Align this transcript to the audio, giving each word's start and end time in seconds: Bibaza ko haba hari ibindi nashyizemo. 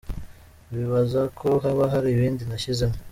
Bibaza 0.73 1.21
ko 1.39 1.47
haba 1.63 1.83
hari 1.93 2.07
ibindi 2.15 2.43
nashyizemo. 2.49 2.95